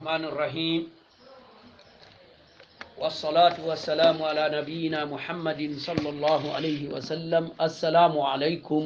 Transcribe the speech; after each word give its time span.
الرحمن 0.00 0.24
الرحيم 0.32 0.82
والصلاة 2.98 3.56
والسلام 3.64 4.22
على 4.22 4.44
نبينا 4.60 5.04
محمد 5.04 5.76
صلى 5.76 6.08
الله 6.08 6.52
عليه 6.52 6.88
وسلم 6.88 7.52
السلام 7.60 8.14
عليكم 8.20 8.84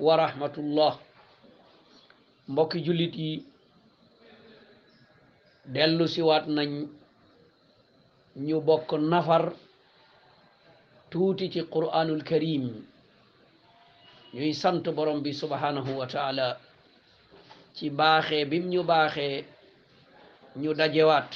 ورحمة 0.00 0.54
الله 0.58 0.92
مكي 2.58 2.78
جلتي 2.82 3.30
دلو 5.70 6.06
سوات 6.10 6.48
نن 6.50 6.90
نيبوك 8.42 8.90
توتي 11.14 11.60
قرآن 11.70 12.08
الكريم 12.10 12.64
نيسانت 14.34 14.88
برمبي 14.88 15.32
سبحانه 15.32 15.86
وتعالى 15.98 16.56
تباخي 17.78 18.40
بمن 18.44 18.72
يباخي 18.72 19.32
ñu 20.62 20.70
dajewaat 20.78 21.32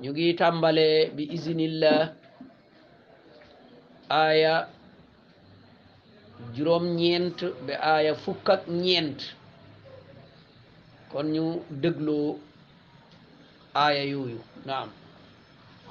ñu 0.00 0.08
ngi 0.12 0.26
tàmbale 0.40 0.86
bi 1.16 1.22
izinillah 1.36 2.02
aaya 4.20 4.54
juróom 6.54 6.84
ñeent 6.98 7.38
ba 7.66 7.74
aaya 7.94 8.12
fukk 8.22 8.46
ñeent 8.82 9.20
kon 11.10 11.26
ñu 11.34 11.44
dégloo 11.82 12.28
aaya 13.84 14.02
yooyu 14.12 14.40
naam 14.68 14.90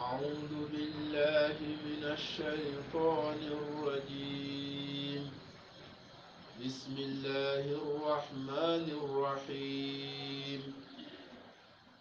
أعوذ 0.06 0.54
بالله 0.74 1.56
من 1.88 2.02
الشيطان 2.18 3.40
الرجيم 3.62 5.24
بسم 6.60 6.96
الله 7.08 7.64
الرحمن 7.82 8.86
الرحيم 9.00 10.62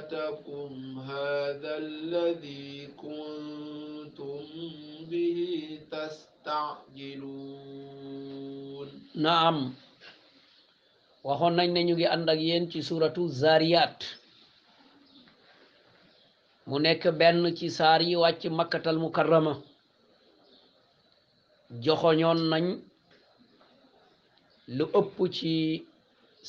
فاتكم 0.00 0.72
هذا 0.98 1.78
الذي 1.78 2.86
كنتم 2.96 4.40
به 5.10 5.36
تستعجلون 5.92 8.88
نعم 9.16 9.74
waxoon 11.24 11.54
nañ 11.58 11.68
ne 11.74 11.80
ñu 11.86 11.92
ngi 11.96 12.06
ànd 12.14 12.28
ak 12.32 12.40
yéen 12.48 12.64
ci 12.70 12.78
suratu 12.88 13.22
zariyat 13.40 13.98
mu 16.68 16.76
nekk 16.84 17.02
benn 17.18 17.44
ci 17.58 17.66
saar 17.78 18.00
yi 18.08 18.14
wàcc 18.22 18.42
makkatal 18.58 18.96
mukarrama 19.04 19.54
joxoñoon 21.84 22.40
lu 24.76 24.84
ëpp 25.00 25.16
ci 25.36 25.52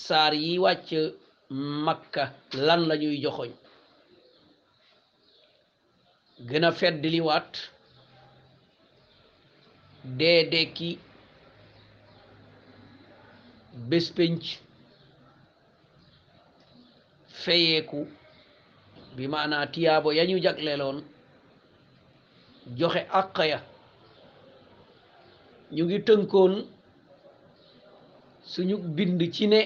saar 0.05 0.33
yi 0.43 0.53
makka 1.59 2.23
lan 2.65 2.79
lañuy 2.89 3.13
ñuy 3.15 3.23
joxoñ 3.23 3.51
gën 6.49 6.63
a 6.67 6.71
fedd 6.79 7.03
liwaat 7.13 7.51
dee 10.17 10.41
dekki 10.51 10.89
bés 13.89 14.05
feyeeku 17.43 17.99
bi 19.15 19.23
maanaa 19.33 19.65
tiyaabo 19.73 20.09
yañu 20.17 20.35
jagleeloon 20.45 20.97
joxe 22.77 23.01
àq 23.19 23.35
ya 23.51 23.59
ñu 25.75 25.81
ngi 25.85 25.97
tënkoon 26.07 26.53
suñu 28.51 28.75
bind 28.95 29.19
ci 29.35 29.45
ne 29.51 29.59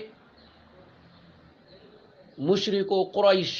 mushriko 2.43 2.95
Quraysh 3.13 3.55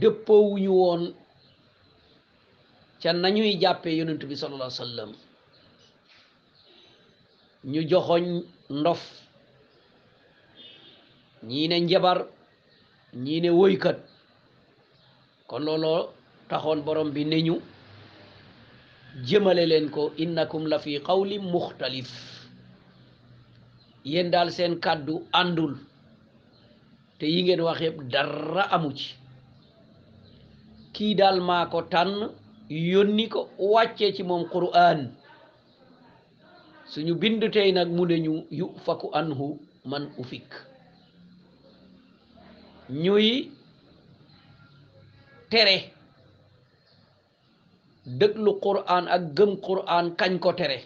dëppoowuñu 0.00 0.68
woon 0.80 1.02
ca 3.02 3.10
nañuy 3.12 3.58
jàppee 3.62 3.96
yonent 3.98 4.22
bi 4.28 4.34
sallallahu 4.40 4.82
alayhi 4.82 5.16
ñu 7.72 7.80
joxoñ 7.90 8.24
ndof 8.80 9.02
ñiine 11.48 11.76
njabar 11.86 12.18
ñiine 13.24 13.44
ne 13.44 13.50
woykat 13.58 13.98
looloo 15.64 16.00
taxoon 16.48 16.80
borom 16.86 17.10
bi 17.14 17.22
ne 17.30 17.36
ñu 17.46 17.54
jëmale 19.28 19.62
leen 19.70 19.86
ko 19.94 20.02
innakum 20.22 20.64
la 20.70 20.78
fi 20.78 20.92
qawli 21.06 21.36
muxtalif 21.52 22.10
yéen 24.10 24.30
daal 24.32 24.48
seen 24.56 24.74
kàddu 24.84 25.14
àndul 25.40 25.72
te 27.20 27.26
yi 27.32 27.38
ngeen 27.44 27.60
wax 27.66 27.78
yëpp 27.86 27.98
dara 28.12 28.62
amu 28.74 28.90
ci 29.02 29.10
kii 30.94 31.12
daal 31.18 31.38
maa 31.48 31.64
ko 31.72 31.78
tànn 31.92 32.18
yónni 32.90 33.24
ko 33.32 33.40
wàccee 33.72 34.10
ci 34.16 34.22
moom 34.28 34.44
quran 34.52 34.98
suñu 36.90 37.14
bind 37.22 37.42
tey 37.54 37.70
nag 37.76 37.88
mu 37.96 38.02
neñu 38.10 38.34
yu 38.58 38.66
faku 38.84 39.06
anhu 39.20 39.46
man 39.90 40.04
ufik 40.22 40.48
ñuy 43.02 43.28
tere 45.50 45.76
dëglu 48.18 48.52
quran 48.64 49.04
ak 49.14 49.22
gëm 49.36 49.50
quran 49.66 50.06
kañ 50.18 50.32
ko 50.44 50.50
tere 50.60 50.78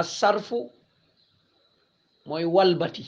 as 0.00 0.08
sarfu 0.20 0.58
mooy 2.28 2.44
walbati 2.54 3.04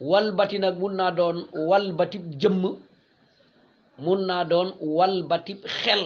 walbati 0.00 0.58
nak 0.58 0.80
mun 0.80 0.96
naa 0.96 1.12
doon 1.14 1.38
walbatib 1.68 2.24
jëm 2.40 2.56
mun 4.04 4.22
naa 4.28 4.44
doon 4.50 4.68
walbatib 4.96 5.60
xel 5.80 6.02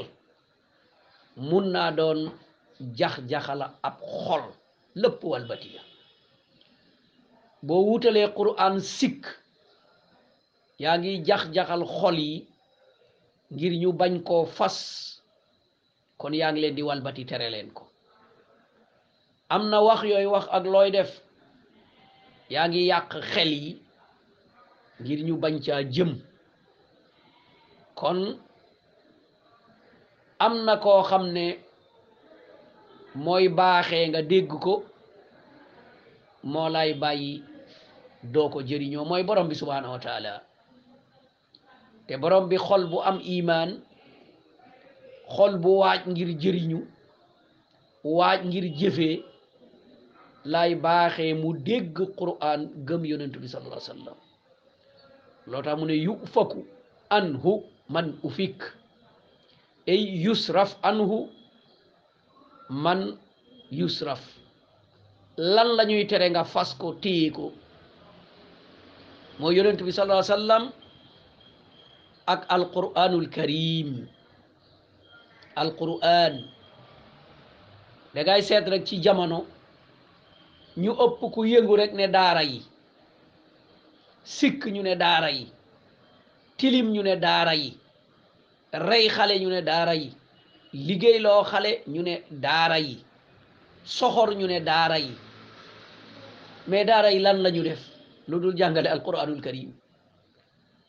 mun 1.36 1.66
na 1.72 1.90
don 1.98 2.20
jax-jaxala 2.98 3.66
ab 3.88 3.96
xol 4.22 4.42
walbati 5.30 5.68
ya 5.76 5.82
bo 7.66 7.74
wutale 7.86 8.22
quran 8.36 8.80
sik 8.80 9.26
ya 10.78 10.92
ngi 10.98 11.22
jax-jaxal 11.26 11.82
xol 11.98 12.18
yi 12.18 12.38
ngir 13.54 13.72
ñu 13.82 13.92
bañ 13.92 14.14
ko 14.24 14.44
fas 14.46 14.76
kon 16.18 16.32
ya 16.34 16.50
ngi 16.52 16.60
leen 16.60 16.74
di 16.74 16.82
walbati 16.82 17.26
tere 17.26 17.50
leen 17.50 17.70
ko 17.74 17.82
amna 19.48 19.78
wax 19.86 20.02
yoy 20.02 20.26
wax 20.26 20.46
ak 20.56 20.64
loy 20.66 20.90
def 20.90 21.10
ya 22.50 22.68
ngi 22.68 22.86
yak 22.88 23.10
xel 23.32 23.48
yi 23.52 23.83
ngir 25.02 25.18
ñu 25.26 25.34
bañ 25.42 25.54
jëm 25.94 26.10
kon 27.98 28.18
am 30.44 30.54
na 30.66 30.74
koo 30.82 31.02
xam 31.08 31.24
ne 31.36 31.44
mooy 33.24 33.46
baaxee 33.58 34.04
nga 34.08 34.20
dégg 34.30 34.50
ko 34.64 34.74
moo 36.52 36.68
lay 36.74 36.90
bàyyi 37.02 37.32
doo 38.32 38.48
ko 38.52 38.58
jëriñoo 38.68 39.04
mooy 39.10 39.22
borom 39.26 39.48
bi 39.48 39.54
subhaanahu 39.60 39.92
wa 39.94 40.04
te 42.06 42.14
borom 42.20 42.44
bi 42.50 42.56
xol 42.66 42.82
bu 42.90 42.98
am 43.08 43.18
imaan 43.36 43.70
xol 45.34 45.52
bu 45.62 45.68
waaj 45.80 46.00
ngir 46.12 46.30
jëriñu 46.42 46.80
waaj 48.18 48.40
ngir 48.48 48.66
jëfee 48.78 49.16
lay 50.52 50.72
baaxee 50.84 51.32
mu 51.40 51.48
dégg 51.66 51.94
Qur'an 52.18 52.60
gëm 52.86 53.02
yonentu 53.10 53.38
bi 53.40 53.48
sallallahu 53.52 53.84
loo 55.46 55.76
mu 55.76 55.84
ne 55.86 55.94
yu 55.94 56.16
faku 56.32 56.64
anhu 57.10 57.64
man 57.88 58.16
ufik 58.24 58.62
ay 59.86 60.00
yusraf 60.24 60.76
anhu 60.82 61.28
man 62.84 63.00
yusraf 63.78 64.20
lan 65.54 65.68
la 65.76 65.82
ñuy 65.88 66.04
tere 66.10 66.26
nga 66.30 66.44
fasko 66.52 66.86
ko 66.92 66.98
téye 67.02 67.30
ko 67.36 67.46
mooy 69.38 69.54
yonent 69.56 69.80
bi 69.84 69.92
sallallahu 69.92 70.22
alayhi 70.24 70.32
wa 70.32 70.38
sallam 70.38 70.64
ak 72.26 72.40
alquranul 72.54 73.28
karim 73.34 74.08
alquran 75.62 76.34
dagay 78.14 78.24
ngay 78.24 78.42
seet 78.42 78.66
rek 78.72 78.84
ci 78.86 78.96
jamono 79.04 79.38
ñu 80.82 80.92
ëpp 81.04 81.20
ku 81.34 81.40
yëngu 81.44 81.74
rek 81.76 81.92
ne 81.92 82.06
daara 82.08 82.42
yi 82.42 82.60
sikk 84.24 84.64
ñu 84.72 84.82
ne 84.82 84.96
daara 84.96 85.30
yi 85.30 85.52
tilim 86.56 86.90
ñu 86.92 87.02
ne 87.02 87.16
daara 87.16 87.54
yi 87.54 87.78
rey 88.72 89.08
xale 89.08 89.38
ñu 89.40 89.50
ne 89.50 89.60
daara 89.62 89.94
yi 89.94 90.16
liggéey 90.72 91.18
loo 91.20 91.44
xale 91.44 91.82
ñu 91.86 92.02
ne 92.02 92.22
daara 92.30 92.78
yi 92.78 93.04
soxor 93.84 94.34
ñu 94.34 94.46
ne 94.46 94.60
daara 94.60 94.98
yi 94.98 95.10
mais 96.68 96.86
daara 96.86 97.12
yi 97.12 97.18
lan 97.18 97.42
lañu 97.42 97.62
def 97.62 97.80
lu 98.28 98.40
dul 98.40 98.56
jàngale 98.56 98.86
alquranul 98.88 99.42
karim 99.42 99.72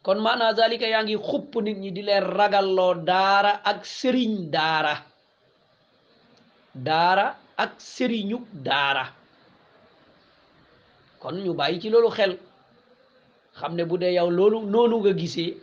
kon 0.04 0.20
maanaa 0.22 0.54
zalika 0.56 0.88
yaa 0.88 1.04
ngi 1.04 1.18
xupp 1.18 1.56
nit 1.62 1.78
ñi 1.78 1.92
di 1.92 2.02
leen 2.02 2.24
ragal 2.24 2.38
ragalloo 2.38 2.94
daara 3.10 3.52
ak 3.70 3.86
sëriñ 3.98 4.50
daara 4.54 4.96
daara 6.88 7.26
ak 7.64 7.72
sëriñu 7.82 8.38
daara 8.68 9.04
kon 11.20 11.36
ñu 11.44 11.54
bàyyi 11.54 11.82
ci 11.82 11.90
loolu 11.90 12.10
xel 12.12 12.34
xam 13.60 13.76
ne 13.76 13.86
bu 13.90 13.98
dee 14.02 14.14
yow 14.18 14.30
loolu 14.38 14.60
noonu 14.72 14.96
nga 15.02 15.12
gisee 15.20 15.58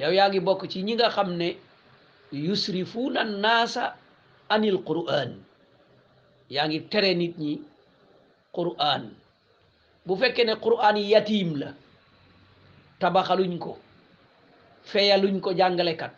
yow 0.00 0.12
yaa 0.16 0.28
ngi 0.30 0.40
bokk 0.46 0.62
ci 0.70 0.78
ñi 0.86 0.94
nga 0.94 1.08
xam 1.16 1.30
ne 1.40 1.48
yusrifuuna 2.44 3.20
naasa 3.42 3.82
anil 4.54 4.78
quran 4.88 5.30
yaa 6.54 6.66
ngi 6.68 6.78
tere 6.90 7.10
nit 7.20 7.34
ñi 7.44 7.54
quran 8.56 9.02
bu 10.06 10.14
fekkee 10.20 10.44
ne 10.46 10.54
quran 10.64 10.96
yatim 11.12 11.50
la 11.60 11.68
tabaxaluñ 13.00 13.54
ko 13.64 13.72
feyaluñ 14.90 15.36
ko 15.44 15.50
jàngalekat 15.58 16.12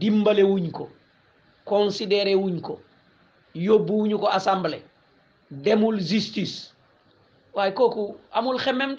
dimbale 0.00 0.42
wuñ 0.50 0.66
ko 0.76 0.84
considéré 1.64 2.34
wuñ 2.42 2.56
ko 2.66 2.74
yóbbuwuñu 3.66 4.16
ko 4.22 4.26
assemblée 4.26 4.82
demul 5.50 6.00
justice 6.10 6.72
waaye 7.54 7.72
kooku 7.74 8.18
amul 8.32 8.58
xemem 8.64 8.96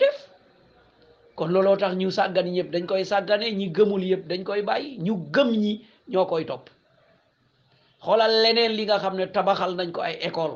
kon 1.39 1.49
looloo 1.55 1.75
tax 1.81 1.91
ñu 2.01 2.09
sàggan 2.17 2.47
ñëpp 2.55 2.69
dañ 2.73 2.83
koy 2.89 3.03
sàggane 3.11 3.47
ñi 3.59 3.65
gëmul 3.75 4.03
yëpp 4.11 4.23
dañ 4.31 4.41
koy 4.47 4.61
bàyyi 4.69 4.89
ñu 5.05 5.13
gëm 5.33 5.49
ñi 5.63 5.73
ñoo 6.11 6.25
koy 6.31 6.43
topp 6.49 6.65
xoolal 8.03 8.33
leneen 8.43 8.73
li 8.77 8.83
nga 8.85 8.97
xam 9.03 9.15
ne 9.19 9.25
tabaxal 9.35 9.71
nañ 9.79 9.89
ko 9.95 10.01
ay 10.09 10.15
école 10.27 10.55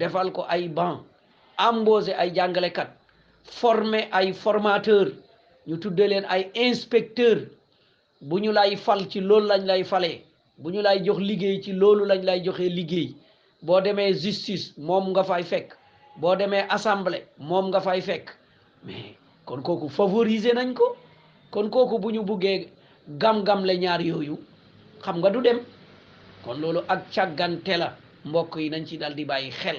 defal 0.00 0.28
ko 0.36 0.42
ay 0.54 0.62
banc 0.76 0.98
embauché 1.66 2.12
ay 2.22 2.30
jàngalekat 2.36 2.90
former 3.58 4.04
ay 4.18 4.28
formateur 4.42 5.06
ñu 5.68 5.74
tuddee 5.82 6.08
leen 6.12 6.26
ay 6.34 6.42
inspecteur 6.66 7.38
bu 8.28 8.34
ñu 8.44 8.50
lay 8.58 8.72
fal 8.86 9.00
ci 9.10 9.18
loolu 9.28 9.46
lañ 9.52 9.62
lay 9.70 9.82
fale 9.90 10.12
bu 10.60 10.68
ñu 10.74 10.80
lay 10.86 10.98
jox 11.06 11.18
liggéey 11.28 11.58
ci 11.64 11.70
loolu 11.80 12.02
lañ 12.10 12.20
lay 12.28 12.38
joxee 12.46 12.72
liggéey 12.78 13.08
boo 13.66 13.80
demee 13.86 14.12
justice 14.22 14.64
moom 14.86 15.04
nga 15.12 15.22
fay 15.30 15.44
fekk 15.52 15.68
boo 16.20 16.34
demee 16.40 16.64
assemblée 16.76 17.22
moom 17.48 17.66
nga 17.70 17.80
fay 17.86 18.00
fekk 18.08 18.26
kon 19.48 19.64
kooku 19.64 19.88
favoriser 19.88 20.52
nañ 20.54 20.74
ko 20.76 20.86
kon 21.50 21.72
kooku 21.72 21.96
bu 21.98 22.12
ñu 22.12 22.22
buggee 22.22 22.68
gam-gam 23.20 23.64
le 23.64 23.74
ñaar 23.82 24.00
yooyu 24.00 24.36
xam 25.02 25.16
nga 25.18 25.30
du 25.30 25.40
dem 25.40 25.58
kon 26.44 26.60
loolu 26.60 26.80
ak 26.92 27.00
càggante 27.14 27.74
la 27.78 27.88
mbokk 28.24 28.56
yi 28.58 28.68
nañ 28.70 28.84
ci 28.86 28.98
dal 28.98 29.14
di 29.14 29.24
bàyyi 29.24 29.50
xel 29.50 29.78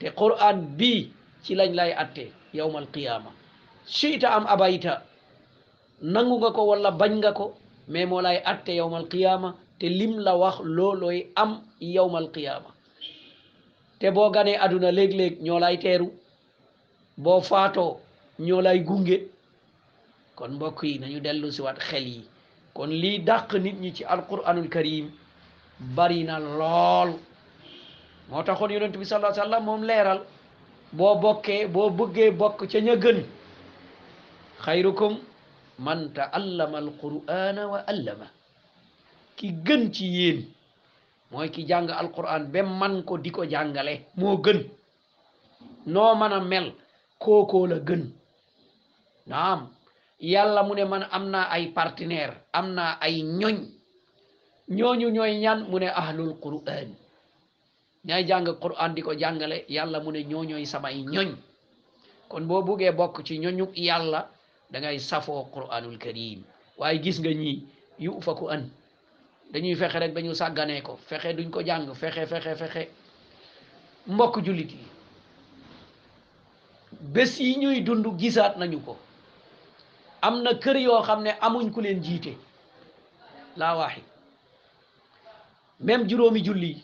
te 0.00 0.06
quran 0.14 0.56
bi 0.78 1.12
ci 1.44 1.54
lañ 1.54 1.72
lay 1.74 1.92
atte 1.92 2.32
yawmal 2.54 2.86
qiyaama 2.92 3.30
siita 3.84 4.28
am 4.36 4.44
abayta 4.48 5.02
nangu 6.02 6.38
nga 6.38 6.50
ko 6.50 6.62
wala 6.64 6.90
bañ 6.90 7.12
nga 7.20 7.32
ko 7.32 7.54
mais 7.88 8.06
moo 8.06 8.22
atte 8.44 8.70
yawmal 8.72 9.06
qiyaama 9.12 9.54
te 9.78 9.86
lim 9.88 10.14
la 10.18 10.34
wax 10.36 10.56
loolooy 10.64 11.26
am 11.36 11.60
yawmal 11.80 12.28
qiyaama 12.34 12.70
te 13.98 14.10
boo 14.10 14.30
ganee 14.30 14.56
aduna 14.64 14.90
léeg-léeg 14.90 15.40
ñoo 15.42 15.58
lay 15.58 15.78
teeru 15.78 16.08
boo 17.18 17.40
faatoo 17.40 18.00
ñoo 18.38 18.60
lay 18.60 18.80
gunge 18.84 19.16
kon 20.36 20.50
mbokk 20.56 20.80
yi 20.82 20.98
nañu 21.00 21.20
dellu 21.24 21.50
si 21.52 21.60
waat 21.62 21.78
yi 22.06 22.28
kon 22.74 22.90
lii 23.02 23.18
dàq 23.26 23.52
nit 23.64 23.76
ñi 23.82 23.90
ci 23.96 24.02
alquranul 24.14 24.68
karim 24.68 25.06
bari 25.96 26.24
na 26.24 26.38
lool 26.38 27.10
moo 28.28 28.42
taxoon 28.46 28.70
yonent 28.74 28.96
bi 28.98 29.04
sallallahu 29.04 29.32
alayhi 29.32 29.40
wasallam 29.44 29.64
moom 29.66 29.82
leeral 29.88 30.20
boo 30.96 31.14
bokkee 31.22 31.62
boo 31.74 31.90
bëggee 31.98 32.30
bokk 32.40 32.58
ca 32.70 32.78
ña 32.86 32.94
gën 33.04 33.20
xayrukum 34.64 35.14
man 35.78 36.00
taallama 36.16 36.76
alqur'ana 36.84 37.62
wa 37.72 37.78
allama 37.92 38.26
ki 39.36 39.48
gën 39.66 39.82
ci 39.94 40.06
yéen 40.16 40.40
mooy 41.30 41.48
ki 41.54 41.62
jàng 41.68 41.88
alquran 42.02 42.44
ba 42.52 42.60
man 42.80 42.94
ko 43.06 43.14
di 43.22 43.30
ko 43.36 43.42
jàngale 43.52 43.94
moo 44.18 44.36
gën 44.44 44.60
noo 45.92 46.12
mën 46.20 46.32
a 46.38 46.40
mel 46.50 46.66
kookoo 47.22 47.66
la 47.72 47.78
gën 47.88 48.04
naam 49.26 49.70
yalla 50.22 50.62
mune 50.66 50.82
ne 50.82 50.90
man 50.92 51.02
am 51.18 51.24
naa 51.34 51.50
ay 51.54 51.64
partenaire 51.78 52.34
am 52.58 52.70
naa 52.78 52.94
ay 53.06 53.22
ñoñ 53.40 53.56
ñooñu 54.78 55.08
ñooy 55.16 55.32
ñan 55.44 55.66
mu 55.70 55.78
ne 55.82 55.88
ahlul 56.02 56.32
quran 56.44 56.88
ñay 58.06 58.22
jàng 58.28 58.48
quran 58.64 58.94
di 58.94 59.02
ko 59.06 59.12
jàngale 59.22 59.58
yàlla 59.76 59.98
mu 60.04 60.10
ne 60.16 60.20
ñooñooy 60.30 60.64
samay 60.72 60.96
ñoñ 61.14 61.30
kon 62.30 62.46
boo 62.48 62.62
buggee 62.68 62.92
bokk 62.98 63.22
ci 63.26 63.38
ñoñu 63.44 63.66
yàlla 63.86 64.20
da 64.70 64.76
ngay 64.80 64.98
safoo 65.08 65.44
quranul 65.54 65.98
karim 66.04 66.40
waaye 66.78 67.02
gis 67.04 67.18
nga 67.20 67.32
ñi 67.42 67.54
yu 68.04 68.20
faku 68.26 68.46
an 68.54 68.62
dañuy 69.52 69.74
fexe 69.80 69.98
rek 70.02 70.12
dañu 70.16 70.32
sàgganee 70.40 70.82
ko 70.86 70.92
fexe 71.08 71.34
duñ 71.36 71.50
ko 71.54 71.60
jàng 71.68 71.94
fexe 72.00 72.22
fexe 72.32 72.52
fexe 72.60 72.82
mbokk 74.12 74.34
jullit 74.46 74.70
yi 74.78 74.84
bés 77.14 77.32
yi 77.46 77.56
ñuy 77.62 77.78
dund 77.86 78.06
gisaat 78.22 78.54
nañu 78.58 78.78
ko 78.86 78.94
am 80.22 80.42
na 80.42 80.54
kër 80.54 80.76
yoo 80.76 81.02
xam 81.02 81.22
ne 81.22 81.30
amuñ 81.40 81.70
ku 81.72 81.80
leen 81.80 82.02
jiite 82.02 82.36
laa 83.56 83.76
waaxi 83.76 84.02
même 85.80 86.08
juróomi 86.08 86.40
julli 86.44 86.82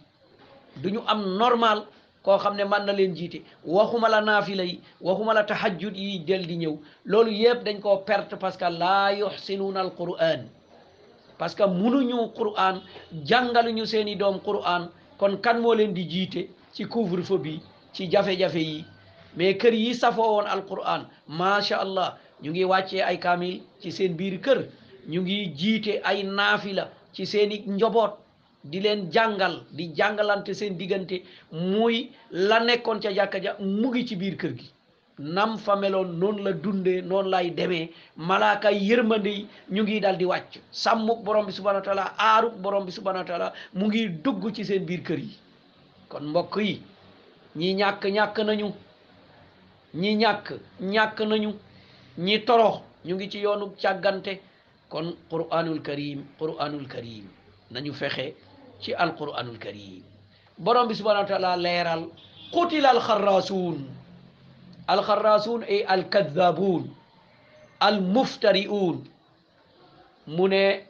duñu 0.77 1.01
am 1.07 1.37
normal 1.39 1.87
koo 2.23 2.39
xam 2.39 2.57
ne 2.57 2.65
mën 2.65 2.85
na 2.87 2.93
leen 2.93 3.15
jiite 3.17 3.39
waxuma 3.65 4.09
la 4.09 4.21
naafila 4.21 4.65
yi 4.65 4.81
waxuma 5.01 5.33
la 5.35 5.45
tahajjud 5.47 5.97
yi 5.97 6.19
del 6.25 6.47
di 6.47 6.57
ñëw 6.57 6.77
loolu 7.05 7.31
yëpp 7.31 7.63
dañ 7.65 7.81
koo 7.81 7.97
perte 8.05 8.37
parce 8.37 8.57
que 8.59 8.69
laa 8.71 9.13
yuxsinuuna 9.13 9.81
al 9.81 9.95
quran 9.95 10.49
parce 11.39 11.55
que 11.55 11.63
munuñu 11.67 12.33
quran 12.37 12.81
jàngaluñu 13.27 13.87
seeni 13.87 14.17
doom 14.17 14.41
quran 14.41 14.89
kon 15.19 15.37
kan 15.41 15.59
moo 15.61 15.75
leen 15.75 15.93
di 15.95 16.09
jiite 16.11 16.49
ci 16.73 16.85
couvre-feu 16.85 17.39
bi 17.39 17.61
ci 17.93 18.11
jafe-jafe 18.11 18.59
yi 18.61 18.85
mais 19.37 19.55
kër 19.55 19.73
yi 19.75 19.95
safoo 19.95 20.33
woon 20.37 20.47
al 20.47 20.65
quran 20.67 21.07
macha 21.27 21.77
allah 21.81 22.19
ñu 22.43 22.51
ngi 22.51 22.65
wàccee 22.65 23.01
ay 23.01 23.17
kaamil 23.19 23.61
ci 23.81 23.91
seen 23.93 24.17
biir 24.17 24.41
kër 24.43 24.59
ñu 25.07 25.21
ngi 25.23 25.53
jiite 25.59 25.93
ay 26.05 26.23
naafila 26.25 26.91
ci 27.13 27.25
seeni 27.27 27.57
njoboot 27.67 28.13
di 28.65 28.81
leen 28.81 29.11
jàngal 29.13 29.55
di 29.73 29.87
jàngalante 29.97 30.53
seen 30.55 30.77
diggante 30.79 31.17
muy 31.53 32.11
la 32.31 32.59
nekkoon 32.61 33.01
ca 33.03 33.11
jàkka 33.13 33.39
ja 33.43 33.57
mu 33.61 33.89
ngi 33.91 34.07
ci 34.09 34.17
biir 34.17 34.37
kër 34.37 34.53
gi 34.59 34.67
nam 35.19 35.57
fa 35.59 35.77
meloon 35.77 36.19
noonu 36.21 36.43
la 36.43 36.53
dundee 36.53 37.01
noonu 37.03 37.31
lay 37.31 37.51
demee 37.55 37.91
malaaka 38.17 38.71
yërmande 38.73 39.33
ñu 39.71 39.83
ngi 39.83 40.01
dal 40.01 40.17
di 40.19 40.25
wàcc 40.25 40.53
sàmmuk 40.73 41.23
borom 41.25 41.47
bi 41.47 41.53
subhanahu 41.53 41.81
wa 41.81 41.87
taala 41.87 42.15
aaruk 42.19 42.55
borom 42.63 42.85
bi 42.85 42.93
subhanahu 42.93 43.23
wa 43.25 43.29
taala 43.29 43.53
mu 43.75 43.87
ngi 43.87 44.09
dugg 44.25 44.53
ci 44.55 44.65
seen 44.65 44.85
biir 44.87 45.03
kër 45.03 45.19
yi 45.19 45.37
kon 46.09 46.25
mbokk 46.31 46.57
yi 46.61 46.83
ñi 47.57 47.75
ñàkk 47.75 48.03
ñàkk 48.17 48.37
nañu 48.47 48.67
ñi 49.95 50.15
ñàkk 50.15 50.47
ñàkk 50.81 51.19
nañu 51.29 51.51
ñi 52.19 52.39
torox 52.45 52.81
ñu 53.05 53.15
ngi 53.15 53.29
ci 53.31 53.39
yoonu 53.45 53.67
càggante 53.81 54.41
kon 54.89 55.17
qur'anul 55.31 55.81
karim 55.83 56.25
qur'anul 56.39 56.87
karim 56.87 57.25
nañu 57.71 57.93
fexe 57.93 58.37
ci 58.81 58.93
alqur'anul 58.95 59.59
karim 59.59 60.03
borom 60.59 60.89
bi 60.89 60.95
subhanahu 60.95 61.23
wa 61.23 61.29
taala 61.29 61.57
leeral 61.57 62.05
qutila 62.53 62.91
alxarraasuun 62.91 63.79
alxarraasuun 64.89 65.63
ay 65.63 65.85
alkadaabuun 65.89 66.85
almuftariuun 67.81 68.97
mu 70.27 70.49
ne 70.49 70.85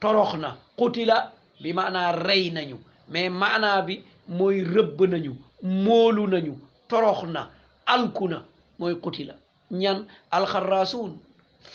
torox 0.00 0.34
na 0.34 0.56
qutila 0.76 1.32
bi 1.62 1.72
maanaa 1.72 2.12
rey 2.26 2.50
nañu 2.50 2.76
mais 3.08 3.28
maanaa 3.30 3.82
bi 3.82 4.04
mooy 4.28 4.64
rëbb 4.64 4.98
nañu 5.10 5.32
moolu 5.62 6.26
nañu 6.26 6.54
torox 6.88 7.22
na 7.24 7.50
alku 7.86 8.28
na 8.28 8.44
mooy 8.78 8.96
qutila 8.96 9.34
ñan 9.70 10.06
alxarraasuun 10.30 11.18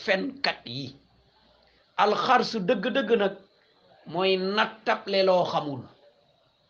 fenkat 0.03 0.62
yi 0.65 0.96
alxarsu 1.98 2.60
dëgg-dëgg 2.60 3.17
nag 3.17 3.36
mooy 4.05 4.38
nattable 4.38 5.24
loo 5.24 5.43
xamul 5.46 5.81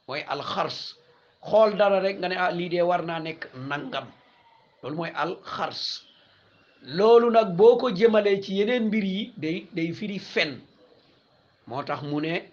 mooy 0.08 0.22
alxars 0.30 0.94
xool 1.50 1.76
dara 1.78 2.00
rek 2.02 2.18
nga 2.20 2.28
ne 2.30 2.36
ah 2.36 2.52
lii 2.52 2.70
dee 2.70 2.82
war 2.82 3.02
naa 3.04 3.20
nekk 3.20 3.52
nangam 3.70 4.08
loolu 4.82 4.96
mooy 4.96 5.12
alxars 5.16 5.82
loolu 6.84 7.30
nag 7.32 7.50
boo 7.58 7.78
ko 7.78 7.90
jëmalee 7.92 8.42
ci 8.42 8.54
yeneen 8.58 8.84
mbir 8.88 9.04
yi 9.04 9.34
day 9.76 9.94
firi 9.94 10.20
fen 10.20 10.62
moo 11.68 11.84
tax 11.84 12.02
mu 12.02 12.22
ne 12.22 12.50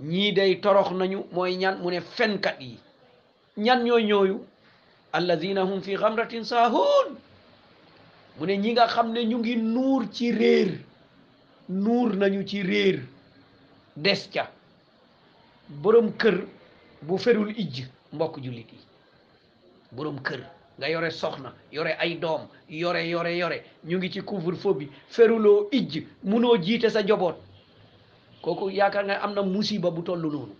ñii 0.00 0.32
day 0.34 0.60
torox 0.60 0.90
nañu 0.90 1.24
mooy 1.32 1.56
ñan 1.56 1.78
mu 1.82 1.90
ne 1.90 2.00
fenkat 2.00 2.60
yi 2.60 2.78
ñan 3.56 3.82
ñooy 3.84 4.04
ñooyu 4.04 4.46
alladina 5.12 5.62
hum 5.64 5.82
fi 5.82 5.96
xamratin 5.96 6.44
saahuun 6.44 7.20
mu 8.38 8.46
ne 8.46 8.56
ñi 8.56 8.72
nga 8.72 8.86
xam 8.94 9.08
ne 9.12 9.20
ñu 9.24 9.36
ngi 9.38 9.54
nuur 9.56 10.02
ci 10.12 10.30
réer 10.32 10.78
nuur 11.68 12.14
nañu 12.16 12.44
ci 12.46 12.62
réer 12.62 13.00
des 13.96 14.28
ca 14.32 14.50
boroom 15.68 16.12
kër 16.16 16.44
bu 17.02 17.18
ferul 17.18 17.50
ijj 17.56 17.86
mbokk 18.12 18.40
jullit 18.42 18.70
yi 18.72 18.78
kër 20.24 20.40
nga 20.78 20.88
yore 20.88 21.10
soxna 21.10 21.54
yore 21.72 21.96
ay 21.98 22.16
doom 22.18 22.46
yore 22.68 23.08
yore 23.08 23.36
yore 23.38 23.64
ñu 23.84 23.96
ngi 23.96 24.10
ci 24.12 24.20
couvre-feu 24.22 24.74
bi 24.74 24.88
feruloo 25.08 25.68
ijj 25.72 26.04
munoo 26.22 26.58
jiite 26.62 26.88
sa 26.90 27.02
joboot 27.06 27.36
kooku 28.42 28.68
yaakaar 28.70 29.04
nga 29.04 29.14
am 29.22 29.32
na 29.34 29.42
musiba 29.42 29.90
bu 29.90 30.02
toll 30.02 30.20
noonu 30.20 30.54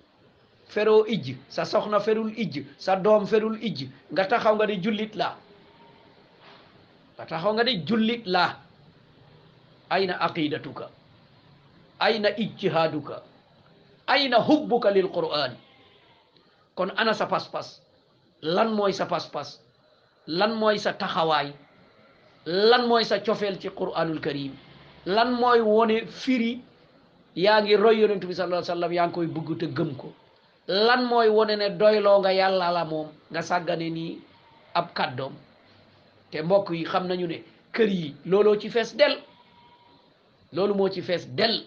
feroo 0.68 1.04
ij 1.06 1.36
sa 1.48 1.64
soxna 1.64 2.00
ferul 2.00 2.32
ij 2.38 2.64
sa 2.78 2.96
doom 2.96 3.26
ferul 3.26 3.58
ijj 3.62 3.84
nga 4.12 4.24
taxaw 4.24 4.54
nga 4.56 4.66
ne 4.66 4.80
jullit 4.82 5.14
la 5.14 5.36
ba 7.16 7.24
taxaw 7.24 7.52
nga 7.56 7.64
ne 7.64 7.72
Aina 7.80 8.22
laa 8.30 8.52
ayna 9.90 10.14
aqidatuka 10.26 10.86
ayna 11.98 12.28
ijtihaduka 12.42 13.16
ayna 14.14 14.36
hubbuka 14.48 14.90
lil 14.90 15.08
qur'an 15.08 15.52
kon 16.74 16.90
ana 17.00 17.14
sa 17.14 17.26
pas-pas 17.26 17.80
lan 18.42 18.68
moy 18.74 18.92
sa 18.92 19.06
pas-pas 19.06 19.48
lan 20.26 20.52
moy 20.58 20.78
sa 20.78 20.92
taxaway 20.92 21.54
lan 22.46 22.82
moy 22.86 23.04
sa 23.04 23.18
cofeel 23.18 23.56
ci 23.60 23.68
qur'anul 23.70 24.20
karim 24.20 24.52
lan 25.06 25.32
moy 25.40 25.60
woni 25.60 26.06
firi 26.06 26.60
yaa 27.36 27.60
ngi 27.62 27.76
roy 27.76 28.00
yonentu 28.00 28.26
bi 28.26 28.34
sallallahu 28.34 28.60
alayhi 28.60 28.76
wasallam 28.92 29.12
koy 29.12 29.26
bëgg 29.26 29.58
te 29.60 29.66
gëm 29.66 29.94
ko 29.96 30.12
lan 30.68 31.04
moy 31.08 31.28
woné 31.28 31.56
ne 31.56 31.70
doylo 31.78 32.20
nga 32.20 32.32
yalla 32.32 32.70
la 32.72 32.84
mom 32.84 33.08
nga 33.30 33.42
sagane 33.42 33.88
ni 33.90 34.18
ab 34.74 34.92
kaddom 34.94 35.32
te 36.30 36.42
mbokk 36.42 36.68
yi 36.70 36.84
xam 36.84 37.04
nañu 37.08 37.26
ne 37.26 37.38
kër 37.72 37.88
yi 37.88 38.14
looloo 38.24 38.56
ci 38.60 38.70
fees 38.70 38.92
del 38.94 39.14
loolu 40.52 40.74
moo 40.74 40.88
ci 40.88 41.02
fees 41.02 41.26
del 41.28 41.64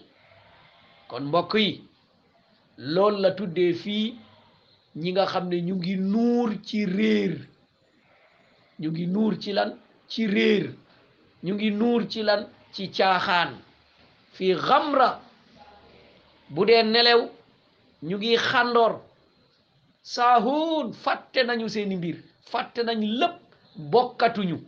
kon 1.08 1.20
mbokk 1.24 1.54
yi 1.54 1.84
loolu 2.76 3.18
la 3.20 3.30
tuddee 3.30 3.72
fii 3.74 4.16
ñi 5.02 5.10
nga 5.12 5.24
xam 5.32 5.48
ne 5.48 5.56
ñu 5.66 5.74
ngi 5.76 5.94
nuur 5.96 6.50
ci 6.66 6.78
réer 6.84 7.34
ñu 8.80 8.88
ngi 8.90 9.06
nuur 9.06 9.34
ci 9.42 9.52
lan 9.52 9.70
ci 10.10 10.26
réer 10.26 10.66
ñu 11.44 11.52
ngi 11.54 11.70
nuur 11.70 12.02
ci 12.10 12.22
lan 12.22 12.42
ci 12.74 12.90
caaxaan 12.96 13.50
fii 14.32 14.54
xamra 14.66 15.08
bu 16.54 16.64
dee 16.66 16.82
nelew 16.82 17.22
ñu 18.02 18.16
ngi 18.16 18.36
xàndoor 18.36 18.94
saahuun 20.02 20.92
fàtte 20.92 21.40
nañu 21.46 21.68
seeni 21.68 21.96
mbir 21.96 22.16
fàtte 22.50 22.80
nañ 22.84 23.00
lépp 23.20 23.36
bokkatuñu 23.78 24.58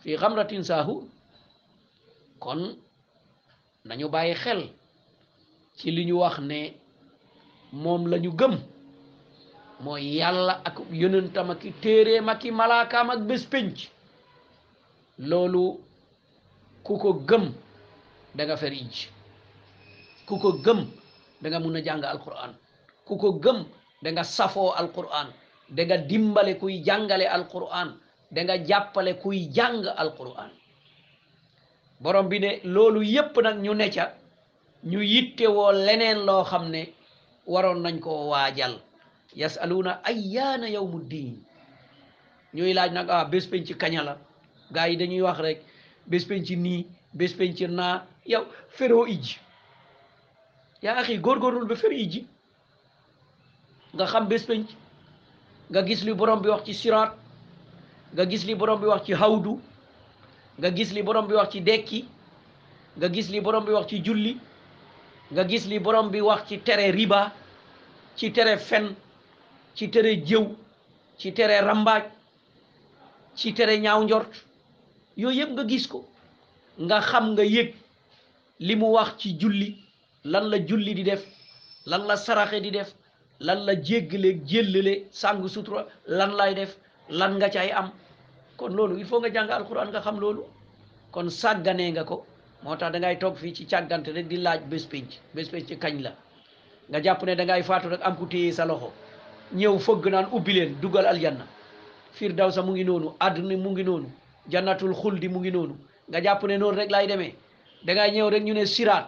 fi 0.00 0.16
xamratin 0.16 0.64
sahu 0.64 1.08
kon 2.40 2.80
nañu 3.84 4.08
bàyyi 4.08 4.34
xel 4.34 4.62
ci 5.76 5.90
liñu 5.90 6.14
wax 6.20 6.38
ne 6.38 6.74
mom 7.72 8.04
lañu 8.06 8.30
gëm 8.38 8.54
moy 9.80 10.02
yalla 10.18 10.60
ak 10.64 10.76
yonentama 10.90 11.54
ki 11.58 11.72
téré 11.82 12.20
maki 12.20 12.50
malaka 12.50 13.04
mak 13.04 13.20
bespinch 13.28 13.90
lolu 15.18 15.80
kuko 16.86 17.12
gëm 17.28 17.54
da 18.34 18.44
nga 18.44 18.56
fer 18.56 18.72
kuko 20.26 20.52
gëm 20.64 20.90
da 21.42 21.48
nga 21.48 21.58
mëna 21.60 21.80
jang 21.84 22.04
alquran 22.04 22.54
kuko 23.06 23.30
gëm 23.44 23.58
da 24.02 24.10
nga 24.10 24.24
safo 24.24 24.70
alquran 24.72 25.28
da 25.68 25.84
nga 25.84 25.96
dimbalé 25.98 26.58
kuy 26.58 26.82
jangalé 26.86 27.26
alquran 27.26 27.98
danga 28.30 28.56
jàppale 28.64 29.14
kuy 29.22 29.48
jàng 29.54 29.84
alquran 29.96 30.50
borom 32.00 32.28
bi 32.28 32.38
ne 32.40 32.60
loolu 32.64 33.00
yépp 33.02 33.36
nag 33.42 33.56
ñu 33.62 33.74
ne 33.74 33.90
ca 33.90 34.14
ñu 34.84 35.00
yitte 35.02 35.46
woo 35.48 35.72
leneen 35.72 36.26
loo 36.26 36.44
xam 36.44 36.68
ne 36.70 36.92
waroon 37.46 37.82
nañ 37.82 38.00
koo 38.00 38.28
waajal 38.28 38.72
na 38.72 38.80
yasaluuna 39.34 40.00
yow 40.72 40.86
mu 40.86 41.00
diin 41.08 41.42
ñuy 42.54 42.74
laaj 42.74 42.92
nag 42.92 43.08
ah 43.10 43.24
bés 43.24 43.46
penc 43.46 43.66
kaña 43.80 44.18
gaa 44.70 44.86
yi 44.88 44.96
dañuy 44.96 45.22
wax 45.22 45.38
rekk 45.40 45.60
bés 46.06 46.24
penc 46.24 46.48
nii 46.50 46.84
bés 47.14 47.32
penc 47.34 47.60
naa 47.68 48.06
yow 48.26 48.44
feroo 48.68 49.06
ijji 49.06 49.38
yaa 50.82 50.96
axi 51.00 51.18
góorgóorlul 51.18 51.66
ba 51.66 51.76
fer 51.76 51.92
ijji 51.92 52.26
nga 53.94 54.06
xam 54.06 54.28
bés 54.28 54.44
penc 54.46 54.68
nga 55.70 55.82
gis 55.86 56.04
lu 56.04 56.14
borom 56.14 56.40
bi 56.42 56.48
wax 56.48 56.64
ci 56.64 56.74
siraat 56.74 57.16
nga 58.12 58.24
gis 58.26 58.44
li 58.46 58.54
borom 58.54 58.80
bi 58.80 58.86
wax 58.86 59.02
ci 59.06 59.12
hawdu 59.12 59.60
nga 60.58 60.68
gis 60.76 60.92
li 60.92 61.02
borom 61.02 61.26
bi 61.26 61.34
wax 61.34 61.50
ci 61.52 61.60
dekki 61.60 62.04
nga 62.96 63.08
gis 63.08 63.28
li 63.30 63.40
borom 63.40 63.64
bi 63.64 63.72
wax 63.72 63.86
ci 63.88 63.98
julli 64.04 64.38
nga 65.32 65.42
gis 65.48 65.66
li 65.66 65.78
borom 65.78 66.10
bi 66.10 66.20
wax 66.20 66.42
ci 66.48 66.58
tere 66.62 66.90
riba 66.90 67.32
ci 68.16 68.32
tere 68.32 68.56
fen 68.58 68.94
ci 69.76 69.90
tere 69.90 70.14
jew 70.26 70.56
ci 71.18 71.32
tere 71.32 71.60
rambaaj 71.60 72.04
ci 73.36 73.52
tere 73.54 73.78
ñaaw 73.78 74.00
njort 74.04 74.32
yoy 75.16 75.36
yeb 75.36 75.50
nga 75.52 75.64
gis 75.68 75.86
ko 75.86 76.08
nga 76.80 77.00
xam 77.00 77.26
nga 77.34 77.44
yeg 77.44 77.70
li 78.66 78.74
wax 78.74 79.10
ci 79.20 79.36
julli 79.40 79.68
lan 80.24 80.48
la 80.50 80.58
julli 80.58 80.94
di 80.94 81.02
def 81.02 81.22
lan 81.86 82.06
la 82.08 82.16
saraxé 82.16 82.60
di 82.60 82.70
def 82.70 82.94
lan 83.40 83.58
la 83.66 83.74
jéggelé 83.74 84.40
sanggu 85.10 85.46
sàng 85.48 85.48
sutura 85.48 85.86
lan 86.06 86.30
lay 86.36 86.54
def 86.54 86.76
lan 87.10 87.32
nga 87.38 87.48
cay 87.54 87.70
am 87.80 87.88
kon 88.58 88.72
loolu 88.76 88.94
il 88.98 89.06
faut 89.06 89.20
nga 89.22 89.30
jàng 89.34 89.48
al 89.50 89.58
alquran 89.62 89.88
nga 89.92 90.00
xam 90.00 90.18
loolu 90.20 90.42
kon 91.12 91.28
sàgganee 91.40 91.90
nga 91.96 92.04
ko 92.10 92.16
moo 92.62 92.76
tax 92.76 92.92
da 92.94 92.98
ngay 92.98 93.16
toog 93.22 93.34
fii 93.42 93.54
ci 93.56 93.64
càggante 93.70 94.08
rek 94.16 94.26
di 94.32 94.36
laaj 94.46 94.60
bés 94.70 94.84
penc 94.90 95.08
bés 95.34 95.48
penc 95.52 95.68
kañ 95.82 95.96
la 96.06 96.12
nga 96.90 96.98
jàpp 97.04 97.22
ne 97.26 97.32
dangay 97.40 97.62
ngay 97.62 97.98
am 98.06 98.14
ku 98.18 98.26
sa 98.56 98.64
loxo 98.70 98.90
ñëw 99.58 99.78
fëgg 99.86 100.04
naan 100.12 100.26
ubbi 100.36 100.52
leen 100.56 100.72
dugal 100.82 101.06
aljanna 101.12 101.46
firdawsa 102.16 102.60
mu 102.66 102.72
ngi 102.72 102.84
noonu 102.88 103.08
àdduna 103.24 103.56
mu 103.64 103.68
ngi 103.70 103.84
noonu 103.88 104.08
jannatul 104.50 104.94
xuldi 105.00 105.28
mu 105.32 105.38
ngi 105.40 105.50
noonu 105.56 105.74
nga 106.08 106.18
jàpp 106.24 106.42
ne 106.48 106.54
noonu 106.58 106.76
rek 106.80 106.90
lay 106.94 107.06
demee 107.10 107.34
da 107.86 108.06
ñëw 108.14 108.28
rek 108.34 108.44
ñu 108.46 108.54
ne 108.54 108.64
siraat 108.74 109.06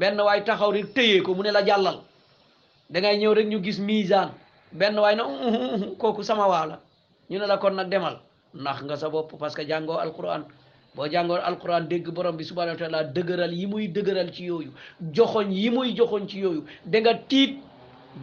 benn 0.00 0.20
waay 0.26 0.40
taxaw 0.46 0.70
rek 0.76 0.86
téye 0.94 1.18
ko 1.24 1.30
mu 1.34 1.42
ne 1.42 1.50
la 1.56 1.62
jàllal 1.66 1.98
dangay 2.92 3.16
ñëw 3.20 3.32
rek 3.38 3.48
ñu 3.50 3.58
gis 3.64 3.78
misaan 3.86 4.30
benn 4.78 4.96
waay 5.02 5.14
na 5.18 5.24
kooku 6.00 6.22
sama 6.28 6.46
waa 6.52 6.78
ñu 7.32 7.38
ne 7.38 7.46
la 7.46 7.56
kon 7.56 7.74
nag 7.78 7.88
demal 7.88 8.16
nax 8.54 8.78
nga 8.82 8.96
sa 8.96 9.08
bopp 9.08 9.30
parce 9.40 9.54
que 9.56 9.62
jàngoo 9.68 9.98
alquran 10.04 10.42
boo 10.94 11.06
jàngoo 11.12 11.38
alquran 11.50 11.84
dégg 11.90 12.06
borom 12.16 12.36
bi 12.36 12.44
subhanahu 12.44 12.74
wa 12.74 12.78
taala 12.80 13.04
dëgëral 13.14 13.52
yi 13.60 13.66
muy 13.66 13.88
dëgëral 13.88 14.28
ci 14.34 14.42
yooyu 14.50 14.70
joxoñ 15.14 15.48
yi 15.50 15.70
muy 15.70 15.88
joxoñ 15.96 16.24
ci 16.28 16.38
yooyu 16.40 16.62
da 16.84 17.00
nga 17.00 17.14
tiit 17.30 17.52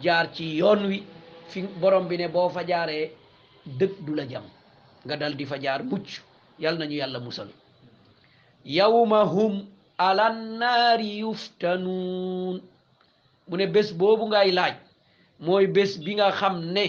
jaar 0.02 0.26
ci 0.34 0.44
yoon 0.60 0.80
wi 0.90 1.02
fi 1.48 1.62
borom 1.80 2.06
bi 2.08 2.16
ne 2.18 2.28
boo 2.28 2.48
fa 2.48 2.60
jaaree 2.68 3.06
dëkk 3.78 3.94
du 4.06 4.14
la 4.14 4.24
jam 4.28 4.46
nga 5.04 5.16
dal 5.16 5.34
di 5.36 5.44
fa 5.44 5.58
jaar 5.60 5.82
mucc 5.84 6.08
yal 6.60 6.76
nañu 6.78 6.96
yàlla 7.00 7.18
musal 7.20 7.48
yawma 8.64 9.20
hum 9.34 9.54
ala 9.98 10.30
naari 10.58 11.18
yuftanuun 11.22 12.60
mu 13.48 13.56
ne 13.56 13.66
bés 13.66 13.88
boobu 13.92 14.24
ngay 14.28 14.50
laaj 14.52 14.74
mooy 15.40 15.66
bés 15.66 15.98
bi 15.98 16.14
nga 16.14 16.30
xam 16.38 16.56
ne 16.76 16.86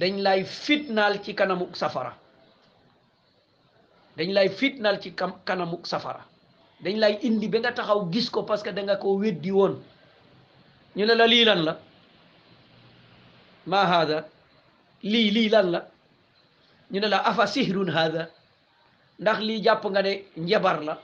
dañ 0.00 0.20
lay 0.22 0.44
fitnal 0.44 1.20
ci 1.24 1.32
kanamu 1.34 1.66
safara 1.74 2.12
dañ 4.16 4.28
lay 4.36 4.48
fitnal 4.48 5.00
ci 5.00 5.10
kanamu 5.44 5.76
safara 5.84 6.24
dañ 6.84 6.96
lay 7.02 7.14
indi 7.22 7.48
be 7.48 7.58
nga 7.58 7.72
taxaw 7.74 8.00
gis 8.12 8.28
ko 8.30 8.42
parce 8.44 8.62
que 8.62 8.70
da 8.72 8.82
nga 8.82 8.96
ko 8.96 9.16
weddi 9.18 9.50
won 9.50 9.74
ñu 10.96 11.04
la 11.06 11.26
li 11.26 11.44
lan 11.44 11.64
la 11.66 11.78
ma 13.66 13.84
hada 13.92 14.28
li 15.02 15.30
li 15.30 15.48
lan 15.48 15.70
la 15.70 15.80
ñu 16.92 17.00
la 17.08 17.18
afa 17.30 17.46
sihrun 17.46 17.88
hada 17.90 18.28
ndax 19.18 19.38
li 19.40 19.62
japp 19.64 19.84
nga 19.86 20.02
ne 20.02 20.12
njabar 20.36 20.80
la 20.84 20.94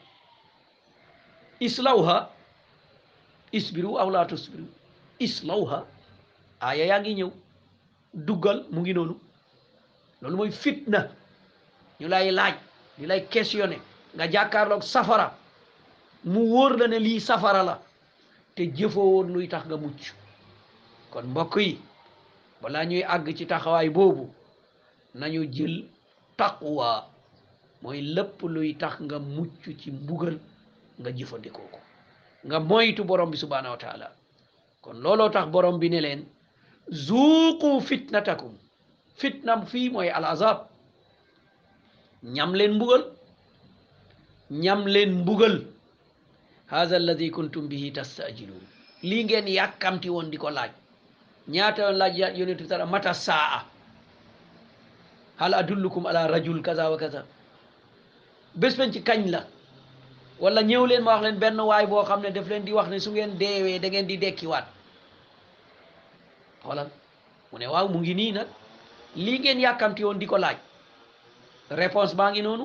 islawha 1.60 2.30
isbiru 3.52 3.96
aw 3.98 4.10
la 4.10 4.24
tusbiru 4.28 4.66
islawha 5.18 5.78
aya 6.60 6.84
yaa 6.90 7.00
ngi 7.00 7.12
duggal 8.14 8.58
mu 8.72 8.80
ngi 8.80 8.92
noonu 8.94 9.14
loolu 10.20 10.36
mooy 10.36 10.52
fitna 10.62 11.00
ñu 12.00 12.06
lay 12.08 12.28
laaj 12.38 12.54
ñu 12.98 13.04
lay 13.10 13.20
questionné 13.32 13.76
nga 14.14 14.24
jàkkaarloog 14.32 14.82
safara 14.92 15.26
mu 16.32 16.40
wóor 16.52 16.72
la 16.78 16.86
ne 16.88 16.98
lii 16.98 17.20
safara 17.20 17.62
la 17.62 17.74
te 18.54 18.62
jëfoo 18.76 19.08
woon 19.12 19.28
luy 19.34 19.46
tax 19.52 19.62
nga 19.66 19.76
mucc 19.82 20.00
kon 21.12 21.26
mbokk 21.32 21.54
yi 21.66 21.72
balaa 22.60 22.84
ñuy 22.88 23.02
àgg 23.14 23.26
ci 23.36 23.44
taxawaay 23.50 23.88
boobu 23.96 24.24
nañu 25.20 25.40
jël 25.54 25.74
taqwa 26.38 26.90
mooy 27.82 28.00
lépp 28.14 28.36
luy 28.54 28.68
tax 28.82 28.94
nga 29.04 29.18
mucc 29.34 29.54
ci 29.80 29.88
mbugal 29.90 30.36
nga 31.00 31.10
jëfandikoo 31.16 31.66
ko 31.74 31.80
nga 32.46 32.56
moytu 32.68 33.02
borom 33.08 33.30
bi 33.30 33.38
subhanahu 33.42 33.72
wa 33.74 34.08
kon 34.84 34.96
looloo 35.04 35.30
tax 35.34 35.46
borom 35.52 35.76
bi 35.80 35.88
ne 35.90 36.00
leen 36.06 36.22
zuuqu 36.92 37.70
fitnatakum 37.88 38.52
fitnam 39.20 39.60
fii 39.70 39.88
mooy 39.90 40.08
al 40.18 40.24
azab 40.24 40.58
ñam 42.34 42.52
leen 42.58 42.72
mbugal 42.76 43.02
ñam 44.64 44.80
leen 44.94 45.10
mbugal 45.22 45.56
haza 46.66 46.96
alladi 47.00 47.30
kuntum 47.30 47.68
bihi 47.68 47.92
tastajiluun 47.96 48.64
lii 49.08 49.24
ngeen 49.24 49.46
yàkkamti 49.48 50.08
woon 50.14 50.30
di 50.30 50.36
ko 50.36 50.50
laaj 50.50 50.72
ñaata 51.48 51.82
yoon 51.82 51.98
laaj 52.02 52.14
yonentu 52.38 52.66
tara 52.68 52.86
mata 52.86 53.14
saa 53.14 53.64
hal 55.40 55.52
adullukum 55.54 56.06
ala 56.06 56.26
rajul 56.34 56.60
kaza 56.62 56.90
wa 56.90 56.96
kaza 57.02 57.24
bés 58.60 58.76
bañ 58.78 58.90
ci 58.92 59.00
kañ 59.08 59.22
la 59.34 59.40
wala 60.42 60.60
ñëw 60.62 60.84
leen 60.86 61.02
ma 61.04 61.12
wax 61.14 61.22
leen 61.24 61.38
benn 61.42 61.60
waay 61.60 61.86
boo 61.86 62.04
xam 62.08 62.20
ne 62.22 62.30
daf 62.30 62.48
leen 62.50 62.64
di 62.66 62.72
wax 62.72 62.88
ne 62.90 62.98
su 63.00 63.10
ngeen 63.10 63.38
deewee 63.40 63.78
dangeen 63.82 64.04
ngeen 64.04 64.20
di 64.20 64.24
dekkiwaat 64.24 64.66
xoolal 66.62 66.88
mu 67.50 67.56
ne 67.60 67.66
waaw 67.72 67.86
mu 67.92 67.98
ngi 68.02 68.14
nii 68.18 68.32
nag 68.36 68.48
lii 69.24 69.38
ngeen 69.40 69.58
yàkkamti 69.64 70.02
woon 70.06 70.18
di 70.20 70.26
ko 70.32 70.36
laaj 70.44 70.58
réponse 71.78 72.14
baa 72.18 72.30
ngi 72.32 72.42
noonu 72.44 72.64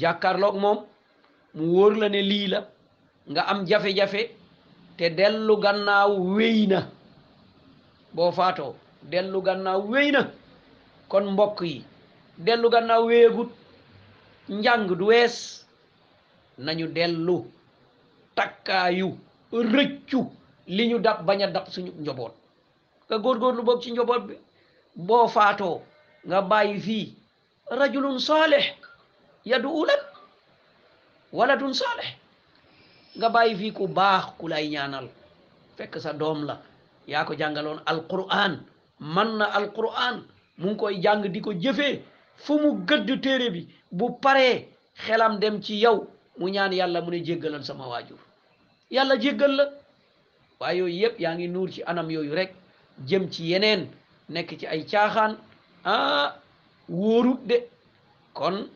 jàkkaarloog 0.00 0.56
moom 0.64 0.78
mu 1.56 1.64
wóor 1.74 1.92
nga 3.30 3.42
am 3.50 3.58
jafe-jafe 3.68 4.22
te 4.96 5.04
dellu 5.18 5.54
gannaaw 5.64 6.12
wéy 6.36 6.60
na 6.72 6.78
boo 8.14 8.30
faatoo 8.38 8.72
dellu 9.12 9.38
gannaaw 9.46 9.80
wéy 9.92 10.08
na 10.16 10.22
kon 11.10 11.26
mbokk 11.34 11.58
yi 11.72 11.76
dellu 12.46 12.66
gannaaw 12.74 13.02
wéegut 13.10 13.50
njàng 14.56 14.84
du 14.98 15.04
wees 15.10 15.36
nañu 16.64 16.86
dellu 16.96 17.36
takkaayu 18.36 19.08
rëccu 19.74 20.20
li 20.74 20.82
ñu 20.90 20.96
dab 21.06 21.18
bañ 21.26 21.40
a 21.44 21.46
dab 21.54 21.66
suñu 21.74 21.92
njoboot 22.02 22.34
nga 23.12 23.20
góorgóorlu 23.20 23.60
boobu 23.62 23.82
ci 23.84 23.92
njaboot 23.92 24.22
bi 24.26 24.34
boo 24.96 25.28
faatoo 25.28 25.78
nga 26.26 26.38
bàyyi 26.50 26.76
fii 26.86 27.04
rajulun 27.80 28.16
salih 28.30 28.64
yadu 29.44 29.84
lak 29.88 30.00
waladun 31.36 31.74
salih 31.76 32.08
nga 33.20 33.28
bàyyi 33.34 33.56
fi 33.60 33.68
ku 33.78 33.84
baax 33.96 34.22
ku 34.40 34.48
lay 34.48 34.66
ñaanal 34.74 35.08
fekk 35.76 36.00
sa 36.04 36.12
doom 36.20 36.40
la 36.48 36.56
yaa 37.10 37.24
ko 37.28 37.32
jàngaloon 37.40 37.80
alquran 37.92 38.54
man 39.14 39.30
na 39.38 39.44
alquran 39.58 40.16
mu 40.58 40.66
ngi 40.72 40.76
koy 40.80 40.96
jàng 41.04 41.24
di 41.32 41.40
ko 41.46 41.52
jëfee 41.62 41.96
fu 42.44 42.52
mu 42.62 42.70
gëdd 42.88 43.20
téere 43.24 43.48
bi 43.54 43.62
bu 43.92 44.06
pare 44.24 44.48
xelam 45.04 45.34
dem 45.42 45.60
ci 45.60 45.74
yow 45.84 45.98
mu 46.38 46.48
ñaan 46.48 46.72
yàlla 46.72 47.00
mu 47.04 47.10
ne 47.10 47.20
jéggalal 47.26 47.64
sama 47.64 47.88
waajur 47.92 48.18
yàlla 48.90 49.14
jéggal 49.22 49.52
la 49.58 49.64
waaye 50.60 50.78
yooyu 50.78 51.00
yëpp 51.02 51.20
yaa 51.20 51.34
ngi 51.34 51.48
nuur 51.48 51.68
ci 51.70 51.80
anam 51.90 52.10
yooyu 52.10 52.34
rek 52.34 52.54
jëm 53.06 53.30
ci 53.30 53.42
yeneen 53.50 53.88
nekk 54.28 54.56
ci 54.58 54.66
ay 54.66 54.84
caaxaan 54.90 55.36
ah 55.84 56.36
wóorut 56.88 57.40
de 57.46 57.66
kon 58.32 58.68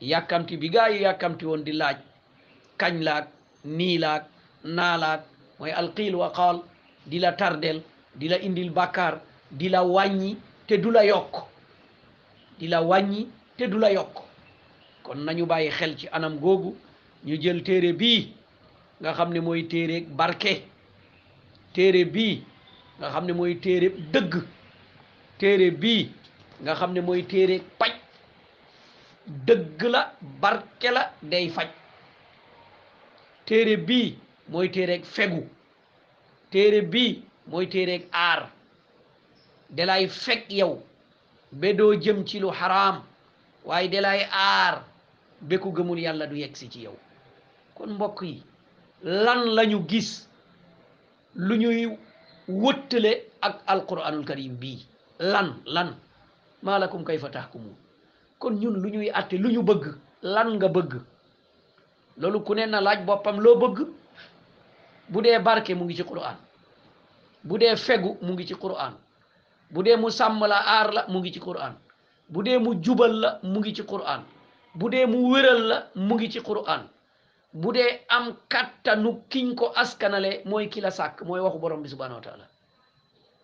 yàkkamti 0.00 0.56
bi 0.56 0.68
gaa 0.70 0.88
yi 0.88 1.00
yàkkamti 1.02 1.44
woon 1.46 1.64
di 1.64 1.72
laaj 1.72 1.96
kañ 2.80 3.02
laag 3.04 3.24
nii 3.64 3.98
laag 3.98 4.22
naa 4.64 5.22
mooy 5.58 5.72
alqiil 5.72 6.14
wa 6.16 6.30
qaal 6.32 6.58
di 7.06 7.18
la 7.18 7.32
tardel 7.32 7.82
di 8.14 8.28
la 8.28 8.36
indil 8.36 8.70
bàkkaar 8.70 9.20
di 9.50 9.68
la 9.68 9.82
wàññi 9.82 10.36
te 10.66 10.76
du 10.78 10.90
la 10.90 11.02
yokk 11.04 11.34
di 12.58 12.66
la 12.68 12.80
wàññi 12.80 13.28
te 13.56 13.66
du 13.68 13.78
la 13.78 13.90
yokk 13.90 14.16
kon 15.02 15.18
nañu 15.24 15.46
bàyyi 15.46 15.70
xel 15.70 15.96
ci 15.98 16.06
anam 16.12 16.38
googu 16.38 16.76
ñu 17.26 17.34
jël 17.42 17.62
téere 17.62 17.92
bii 17.92 18.32
nga 19.00 19.12
xam 19.14 19.32
ne 19.32 19.40
mooy 19.40 19.68
téere 19.68 20.00
barke 20.10 20.62
téere 21.72 22.04
bii 22.04 22.42
nga 22.98 23.08
xam 23.12 23.24
ne 23.26 23.32
mooy 23.38 23.54
téere 23.64 23.88
dëgg 24.12 24.34
téere 25.38 25.70
bii 25.82 26.04
nga 26.62 26.72
xam 26.78 26.92
ne 26.94 27.00
mooy 27.00 27.22
téere 27.30 27.56
paj 27.78 27.92
dëgg 29.46 29.80
la 29.94 30.00
barke 30.42 30.88
la 30.96 31.02
day 31.30 31.46
faj 31.56 31.68
téere 33.46 33.76
bii 33.88 34.10
mooy 34.52 34.68
téereeg 34.74 35.04
fegu 35.14 35.42
téere 36.50 36.80
bii 36.92 37.12
mooy 37.50 37.66
téereeg 37.72 38.04
aar 38.12 38.50
dalay 39.76 40.08
fekk 40.24 40.42
yow 40.58 40.74
ba 41.60 41.68
doo 41.78 41.94
jëm 42.04 42.26
ci 42.28 42.36
lu 42.40 42.50
xaraam 42.58 42.96
waaye 43.64 43.88
dalay 43.94 44.20
aar 44.32 44.74
ba 45.40 45.56
ku 45.62 45.68
gëmul 45.76 45.98
yàlla 46.04 46.26
du 46.26 46.36
yegg 46.42 46.54
si 46.56 46.66
ci 46.72 46.80
yow 46.86 46.96
kon 47.74 47.94
mbokk 47.94 48.20
lan 49.02 49.40
lañu 49.56 49.78
gis 49.90 50.10
lu 51.34 51.54
wëttale 52.48 53.24
ak 53.40 53.60
alquranul 53.66 54.24
karim 54.24 54.56
bii 54.56 54.86
lan 55.18 55.54
lan 55.66 55.94
maa 56.62 56.78
lakum 56.78 57.04
kayfa 57.04 57.28
tahkumun 57.30 57.76
kon 58.38 58.50
ñun 58.60 58.80
lu 58.82 58.88
ñuy 58.90 59.10
atte 59.10 59.32
lu 59.36 59.48
ñu 59.50 59.62
bëgg 59.62 59.96
lan 60.22 60.48
nga 60.54 60.68
bëgg 60.68 60.92
loolu 62.16 62.40
ku 62.40 62.54
ne 62.54 62.66
na 62.66 62.80
laaj 62.80 63.04
boppam 63.06 63.36
loo 63.40 63.56
bëgg 63.56 63.78
bu 65.08 65.20
dee 65.22 65.38
barke 65.38 65.74
mu 65.74 65.84
ngi 65.84 65.94
ci 65.96 66.04
quran 66.04 66.36
bu 67.44 67.58
dee 67.58 67.76
fegu 67.76 68.16
mu 68.22 68.32
ngi 68.32 68.46
ci 68.46 68.54
quran 68.54 68.94
bu 69.70 69.82
dee 69.82 69.96
mu 69.96 70.10
sàmm 70.10 70.40
la 70.46 70.56
aar 70.58 70.92
la 70.92 71.04
mu 71.08 71.18
ngi 71.20 71.32
ci 71.32 71.40
quran 71.40 71.74
bu 72.28 72.42
dee 72.42 72.58
mu 72.58 72.74
jubal 72.82 73.12
la 73.20 73.38
mu 73.42 73.60
ngi 73.60 73.72
ci 73.74 73.82
quran 73.82 74.22
bu 74.74 74.88
dee 74.90 75.06
mu 75.06 75.30
wéral 75.32 75.62
la 75.66 75.86
mu 75.94 76.14
ngi 76.14 76.28
ci 76.30 76.40
quran 76.40 76.88
bu 77.54 77.72
dee 77.74 78.00
am 78.08 78.36
kattanu 78.48 79.22
kiñ 79.30 79.54
ko 79.56 79.72
askanale 79.74 80.42
mooy 80.44 80.68
ki 80.68 80.80
sàkk 80.90 81.20
mooy 81.26 81.40
waxu 81.40 81.58
borom 81.58 81.82
bi 81.82 81.88
subhanahu 81.88 82.20
wa 82.26 82.46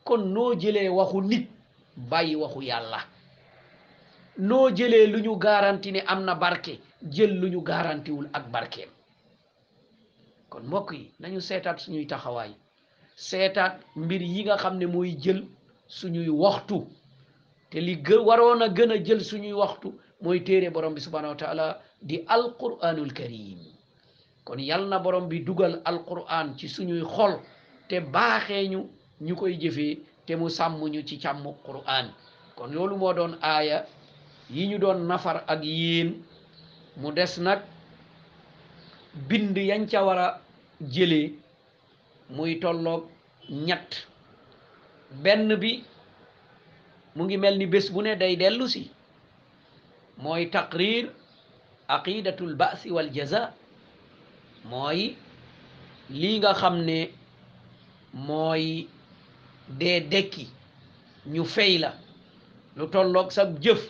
kon 0.04 0.24
noo 0.34 0.54
jëlee 0.54 0.88
waxu 0.88 1.20
nit 1.20 1.48
bàyyi 1.96 2.36
waxu 2.36 2.60
yàlla 2.62 2.98
noo 4.38 4.70
jëlee 4.70 5.06
lu 5.06 5.18
ñu 5.22 5.38
garanti 5.38 5.90
ne 5.92 6.00
am 6.06 6.24
na 6.24 6.34
barke 6.34 6.80
jël 7.14 7.32
lu 7.40 7.48
ñu 7.50 7.60
garantiwul 7.62 8.28
ak 8.32 8.46
barkeem 8.52 8.90
kon 10.50 10.62
mbokk 10.66 10.90
yi 10.92 11.12
nañu 11.20 11.40
seetaat 11.40 11.78
suñuy 11.80 12.06
taxawaay 12.06 12.52
seetaat 13.16 13.80
mbir 13.96 14.22
yi 14.22 14.44
nga 14.44 14.56
xam 14.56 14.76
ne 14.78 14.86
mooy 14.86 15.16
jël 15.22 15.40
suñuy 15.86 16.28
waxtu 16.28 16.76
te 17.70 17.78
li 17.80 17.94
gë 18.06 18.16
waroon 18.26 18.60
a 18.62 18.68
gën 18.68 18.90
a 18.90 18.96
jël 19.04 19.24
suñuy 19.24 19.52
waxtu 19.52 19.88
mooy 20.20 20.44
téere 20.44 20.70
borom 20.70 20.94
bi 20.94 21.00
subhanahu 21.00 21.30
wa 21.32 21.36
taala 21.36 21.80
di 22.02 22.24
alquranul 22.26 23.12
karim 23.14 23.73
kon 24.44 24.58
yal 24.60 24.86
na 24.88 24.98
borom 24.98 25.28
bi 25.28 25.40
dugal 25.44 25.80
alquran 25.84 26.56
ci 26.56 26.68
suñuy 26.68 27.02
xol 27.02 27.40
te 27.88 28.00
baxé 28.00 28.68
ñu 28.68 28.80
ñukoy 29.20 29.58
jëfé 29.60 29.98
te 30.26 30.34
mu 30.36 30.48
sàmm 30.50 30.80
ñu 30.92 31.02
ci 31.06 31.18
cham 31.18 31.38
quran 31.66 32.12
kon 32.56 32.72
lolu 32.72 32.96
mo 32.96 33.12
doon 33.14 33.36
aya 33.42 33.86
yi 34.50 34.66
ñu 34.68 34.78
doon 34.78 35.06
nafar 35.08 35.44
ak 35.46 35.62
yeen 35.64 36.22
mu 36.96 37.10
dess 37.12 37.38
nak 37.38 37.62
bind 39.28 39.56
yañ 39.56 39.86
ca 39.90 40.02
wara 40.04 40.40
jëlé 40.80 41.32
muy 42.30 42.60
tolloog 42.60 43.04
ñatt 43.48 44.06
benn 45.22 45.56
bi 45.56 45.84
mu 47.14 47.24
ngi 47.24 47.36
melni 47.38 47.66
bes 47.66 47.90
bu 47.92 48.02
ne 48.02 48.16
day 48.16 48.36
delusi 48.36 48.90
si 50.20 50.50
taqrir 50.50 51.10
aqidatul 51.88 52.54
basi 52.56 52.90
wal 52.90 53.10
jaza 53.12 53.54
moy 54.64 55.16
li 56.10 56.38
nga 56.38 56.54
xamne 56.54 56.98
moy 58.26 58.88
de 59.78 60.00
deki 60.10 60.44
ñu 61.32 61.44
fey 61.44 61.78
la 61.78 61.90
lu 62.76 62.86
tollok 62.90 63.32
sa 63.32 63.42
jëf 63.62 63.82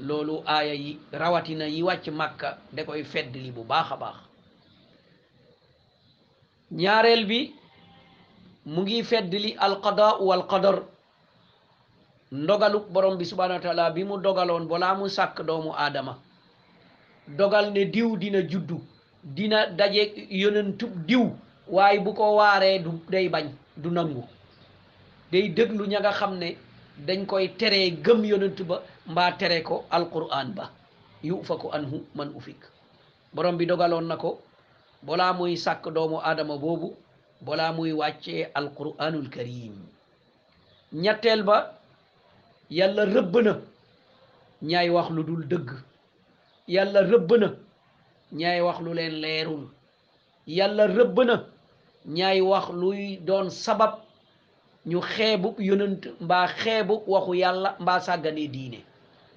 lolu 0.00 0.34
aya 0.46 0.74
yi 0.74 0.98
rawatina 1.12 1.66
yi 1.68 1.82
wacc 1.82 2.06
makka 2.18 2.48
de 2.74 2.82
koy 2.84 3.04
fedd 3.04 3.34
li 3.42 3.50
bu 3.52 3.64
baax 3.64 3.88
baax 4.00 4.16
bi 7.28 7.38
mu 8.72 8.80
ngi 8.82 9.02
fedd 9.04 9.32
li 9.42 9.50
qada 9.82 10.16
wal 10.20 10.46
qadar 10.46 10.76
ndogaluk 12.32 12.86
borom 12.90 13.16
bi 13.16 13.24
subhanahu 13.26 13.56
wa 13.56 13.60
taala 13.62 13.90
bi 13.90 14.04
mu 14.04 14.16
dogaloon 14.18 14.66
balaa 14.68 14.94
mu 14.94 15.08
sak 15.08 15.42
doomu 15.46 15.72
adama 15.76 16.18
dogal 17.28 17.70
ne 17.72 17.84
diw 17.84 18.16
dina 18.16 18.40
juddu 18.42 18.80
dina 19.24 19.66
daje 19.72 20.26
yonentu 20.30 20.86
diw 21.08 21.32
waaye 21.68 21.98
bu 22.04 22.12
ko 22.14 22.36
waaree 22.36 22.78
du 22.78 22.90
day 23.08 23.28
bañ 23.28 23.48
du 23.76 23.90
nangu 23.90 24.24
day 25.32 25.48
déglu 25.48 25.86
ña 25.86 25.98
nga 26.00 26.12
xam 26.12 26.36
ne 26.38 26.56
dañ 27.06 27.24
koy 27.26 27.48
teree 27.58 27.90
gëm 27.90 28.24
yonent 28.24 28.62
ba 28.62 28.82
mbaa 29.06 29.32
teree 29.38 29.62
ko 29.62 29.84
alquran 29.90 30.54
ba 30.54 30.70
yufaku 31.22 31.68
anhu 31.72 32.04
man 32.14 32.32
ufik 32.36 32.60
borom 33.32 33.56
bi 33.56 33.66
dogaloon 33.66 34.06
na 34.08 34.16
ko 34.16 34.40
bolaa 35.02 35.32
muy 35.32 35.56
sàkk 35.56 35.88
doomu 35.94 36.20
aadama 36.20 36.56
boobu 36.58 36.96
bolaa 37.40 37.72
muy 37.72 37.92
wàccee 37.92 38.48
alquranul 38.54 39.30
karim 39.30 39.86
ñetteel 40.92 41.42
ba 41.44 41.80
yàlla 42.70 43.04
rëbb 43.04 43.34
na 43.44 43.60
ñaay 44.62 44.90
wax 44.90 45.10
lu 45.10 45.22
dul 45.24 45.48
dëgg 45.48 45.68
yàlla 46.68 47.00
rëbb 47.02 47.30
na 47.42 47.48
ñaay 48.34 48.60
wax 48.60 48.80
lu 48.80 48.94
leen 48.94 49.20
leerul 49.22 49.64
yàlla 50.46 50.86
rëbb 50.86 51.18
na 51.26 51.34
ñaay 52.06 52.40
wax 52.40 52.66
luy 52.72 53.16
doon 53.26 53.50
sabab 53.50 53.94
ñu 54.86 55.00
xeebub 55.00 55.56
yonent 55.60 56.02
mbaa 56.20 56.46
xeebub 56.60 57.02
waxu 57.12 57.32
yàlla 57.42 57.70
mba 57.82 57.94
sàgganee 58.06 58.48
diine 58.54 58.78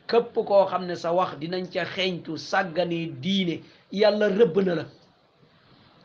képp 0.10 0.34
koo 0.48 0.66
xam 0.72 0.84
ne 0.86 0.96
sa 0.96 1.12
wax 1.18 1.32
dinañ 1.42 1.64
ca 1.74 1.86
xeeñtu 1.86 2.32
sàgganee 2.50 3.06
diine 3.24 3.56
yàlla 4.00 4.26
rëbb 4.30 4.58
na 4.66 4.74
la 4.80 4.86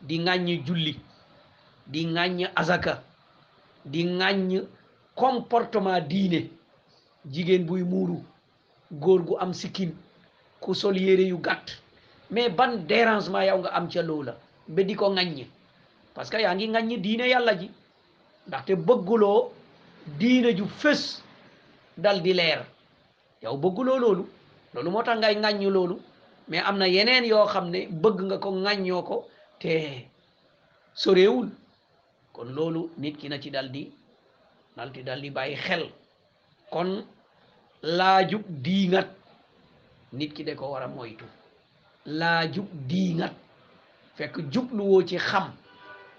di 0.06 0.16
ŋàññ 0.24 0.48
julli 0.66 0.94
di 1.92 2.00
ŋàññ 2.14 2.40
azaka 2.60 2.94
di 3.92 4.02
ŋàññ 4.18 4.62
comportement 5.14 6.00
diine 6.10 6.40
jigéen 7.32 7.64
buy 7.66 7.82
muuru 7.82 8.18
góor 8.92 9.22
gu 9.24 9.34
am 9.38 9.54
sikkin 9.54 9.90
ku 10.60 10.74
sol 10.74 10.96
yére 10.96 11.22
yu 11.28 11.38
gàtt 11.38 11.81
mais 12.32 12.48
ban 12.58 12.72
dérangement 12.90 13.42
yow 13.48 13.58
nga 13.62 13.70
am 13.78 13.86
ca 13.92 14.02
loola 14.08 14.32
ba 14.74 14.80
di 14.88 14.94
ko 15.00 15.06
ŋaññi 15.16 15.44
parce 16.14 16.30
que 16.32 16.38
yaa 16.44 16.54
ngi 16.56 16.66
ŋaññi 16.74 16.96
diine 17.04 17.26
yàlla 17.32 17.52
ji 17.60 17.68
ndaxte 18.48 18.72
bëgguloo 18.88 19.42
diine 20.20 20.50
ju 20.58 20.64
fës 20.80 21.00
dal 22.02 22.18
di 22.24 22.32
leer 22.38 22.60
yow 23.44 23.56
bëgguloo 23.64 23.98
loolu 24.04 24.24
loolu 24.74 24.90
moo 24.92 25.04
tax 25.06 25.16
ngay 25.20 25.34
ŋaññu 25.44 25.70
loolu 25.76 25.96
mais 26.48 26.62
am 26.68 26.76
na 26.80 26.86
yeneen 26.94 27.24
yoo 27.32 27.46
xam 27.52 27.66
ne 27.74 27.80
bëgg 28.02 28.18
nga 28.28 28.36
ko 28.44 28.48
ŋaññoo 28.64 29.02
ko 29.08 29.16
te 29.60 29.72
soreewul 31.02 31.48
kon 32.34 32.48
loolu 32.56 32.82
nit 33.00 33.14
ki 33.20 33.26
na 33.28 33.36
ci 33.42 33.50
dal 33.56 33.68
di 33.74 33.82
nal 34.76 34.90
ti 34.94 35.02
dal 35.08 35.20
di 35.24 35.30
bàyyi 35.36 35.56
xel 35.66 35.84
kon 36.72 36.90
laajub 37.82 38.42
diingat 38.64 39.08
nit 40.14 40.30
ki 40.36 40.42
de 40.46 40.52
ko 40.54 40.70
war 40.72 40.82
a 40.86 40.88
moytu 40.88 41.26
laa 42.06 42.46
jub 42.54 42.66
diingat 42.88 43.32
fekk 44.16 44.36
jubluwoo 44.52 45.02
ci 45.06 45.16
xam 45.18 45.52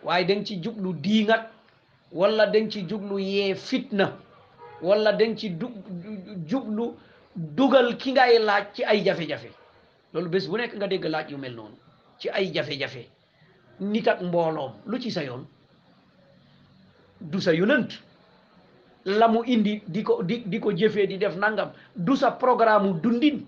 waaye 0.03 0.25
danga 0.27 0.45
ci 0.45 0.61
jublu 0.61 0.93
diingat 0.93 1.51
walla 2.11 2.45
danga 2.51 2.69
ci 2.71 2.81
jublu 2.87 3.19
yee 3.19 3.55
fitna 3.55 4.15
walla 4.81 5.11
danga 5.17 5.35
ci 5.37 5.49
jublu 6.47 6.95
dugal 7.35 7.97
ki 7.97 8.11
ngay 8.11 8.39
laaj 8.39 8.63
ci 8.73 8.83
ay 8.83 9.03
jafe-jafe 9.03 9.49
loolu 10.13 10.29
bés 10.29 10.47
bu 10.47 10.57
nekk 10.57 10.73
nga 10.75 10.87
dégg 10.87 11.03
laaj 11.05 11.31
yu 11.31 11.37
mel 11.37 11.53
noonu 11.53 11.75
ci 12.19 12.29
ay 12.29 12.51
jafe-jafe 12.53 13.09
nit 13.79 14.07
ak 14.07 14.21
mbooloom 14.21 14.71
lu 14.85 14.99
ci 14.99 15.11
sa 15.11 15.23
yoon 15.23 15.45
du 17.19 17.41
sa 17.41 17.53
yonent 17.53 17.87
la 19.05 19.27
mu 19.27 19.43
indi 19.45 19.81
di 19.87 20.03
ko 20.03 20.23
di 20.23 20.43
di 20.45 20.59
ko 20.59 20.71
jëfee 20.71 21.07
di 21.07 21.17
def 21.17 21.35
nangam 21.35 21.71
du 21.95 22.15
sa 22.15 22.31
programme 22.31 23.01
dundin 23.01 23.41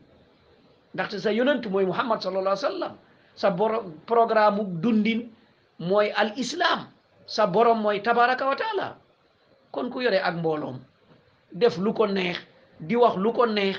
ndaxte 0.95 1.19
sa 1.19 1.31
yonent 1.36 1.60
mooy 1.69 1.84
muhammad 1.86 2.21
sallallahu 2.23 2.55
alayhi 2.58 2.84
wa 2.84 2.91
sa 3.36 3.49
borom 3.51 3.93
programme 4.08 4.60
dundin 4.81 5.27
mooy 5.79 6.08
al 6.15 6.31
islam 6.39 6.79
sa 7.27 7.47
borom 7.51 7.81
mooy 7.84 7.99
tabaraka 8.01 8.45
wa 8.47 8.55
taala 8.55 8.88
kon 9.75 9.89
ku 9.91 9.99
yore 10.01 10.19
ak 10.27 10.36
mbooloom 10.39 10.77
def 11.51 11.75
lu 11.77 11.91
ko 11.93 12.08
neex 12.08 12.38
di 12.79 12.95
wax 12.95 13.15
lu 13.19 13.34
ko 13.36 13.43
neex 13.45 13.75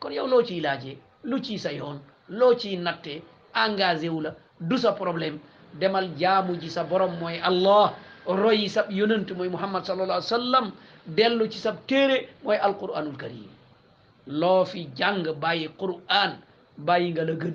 kon 0.00 0.12
yow 0.14 0.26
loo 0.30 0.42
ciy 0.46 0.60
laajee 0.62 0.94
lu 1.26 1.40
ciy 1.42 1.58
sa 1.58 1.72
yoon 1.74 1.98
loo 2.38 2.54
ciy 2.54 2.76
natte 2.78 3.14
engagé 3.54 4.06
wu 4.08 4.20
la 4.22 4.30
du 4.62 4.78
sa 4.78 4.92
problème 4.94 5.38
demal 5.74 6.08
jaamu 6.16 6.54
ji 6.60 6.70
sa 6.70 6.84
borom 6.84 7.18
mooy 7.20 7.42
allah 7.42 7.94
royi 8.26 8.68
sa 8.70 8.86
yonent 8.90 9.26
mooy 9.36 9.48
muhammad 9.48 9.82
sallallahu 9.84 10.18
alayhi 10.22 10.30
wa 10.30 10.38
sallam 10.38 10.72
dellu 11.18 11.48
ci 11.50 11.58
sa 11.58 11.72
téere 11.90 12.28
mooy 12.44 12.56
alquranul 12.56 13.16
karim 13.18 13.50
loo 14.26 14.64
fi 14.64 14.86
jàng 14.96 15.34
bàyyi 15.40 15.66
quran 15.80 16.32
bàyyi 16.76 17.10
nga 17.12 17.24
la 17.24 17.32
gën 17.34 17.54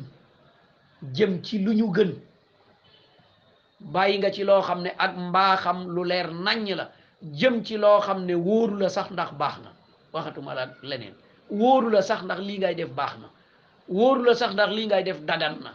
jëm 1.13 1.41
ci 1.43 1.59
lu 1.59 1.73
ñu 1.73 1.91
gën 1.93 2.13
bàyyi 3.79 4.17
nga 4.17 4.31
ci 4.31 4.43
loo 4.43 4.61
xam 4.61 4.81
ne 4.81 4.89
ak 4.97 5.15
mbaaxam 5.17 5.87
lu 5.93 6.03
leer 6.05 6.27
naññ 6.31 6.75
la 6.77 6.91
jëm 7.39 7.63
ci 7.63 7.77
loo 7.77 7.99
xam 7.99 8.25
ne 8.25 8.33
wóoru 8.35 8.77
la 8.77 8.89
sax 8.89 9.09
ndax 9.11 9.31
baax 9.39 9.57
na 9.63 9.71
waxatuma 10.13 10.53
la 10.53 10.65
leneen 10.83 11.13
wóoru 11.49 11.89
la 11.89 12.01
sax 12.01 12.21
ndax 12.23 12.39
lii 12.41 12.57
ngay 12.57 12.75
def 12.75 12.89
baax 12.89 13.17
na 13.19 13.27
wóoru 13.89 14.23
la 14.23 14.35
sax 14.35 14.51
ndax 14.53 14.69
lii 14.71 14.85
ngay 14.87 15.03
def 15.03 15.19
dadan 15.21 15.59
na 15.63 15.71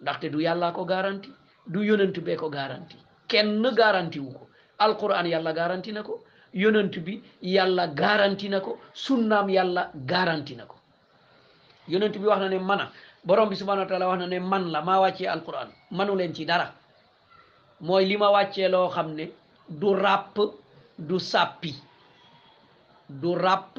ndaxte 0.00 0.30
du 0.30 0.40
yàlla 0.40 0.72
ko 0.72 0.84
garanti 0.84 1.30
du 1.66 1.82
yonent 1.82 2.18
bee 2.20 2.36
ko 2.36 2.48
garanti 2.48 2.96
kenn 3.28 3.62
garantiwu 3.74 4.26
wu 4.26 4.32
ko 4.38 4.48
alquran 4.78 5.26
yàlla 5.26 5.52
garanti 5.52 5.92
na 5.92 6.02
ko 6.02 6.24
yonent 6.52 6.96
bi 6.98 7.22
yàlla 7.42 7.86
garanti 7.88 8.48
na 8.48 8.60
ko 8.60 8.78
sunnaam 8.94 9.48
yàlla 9.48 9.90
garanti 9.94 10.54
na 10.56 10.66
ko 10.66 10.73
yonent 11.88 12.16
bi 12.16 12.24
wax 12.26 12.38
na 12.40 12.48
ne 12.48 12.58
mana 12.58 12.92
borom 13.24 13.48
bi 13.48 13.56
subhanahu 13.56 13.84
wa 13.84 13.90
taala 13.90 14.06
wax 14.08 14.18
na 14.24 14.26
ne 14.26 14.38
man 14.40 14.72
la 14.72 14.80
maa 14.80 15.00
wàccee 15.04 15.28
alquran 15.28 15.68
manu 15.90 16.16
leen 16.16 16.34
ci 16.34 16.44
dara 16.44 16.72
mooy 17.80 18.04
li 18.04 18.16
ma 18.16 18.30
wàccee 18.30 18.68
loo 18.68 18.88
xam 18.88 19.14
ne 19.14 19.28
du 19.68 19.92
ràpp 19.94 20.36
du 20.98 21.18
sàppi 21.18 21.74
du 23.08 23.34
ràpp 23.36 23.76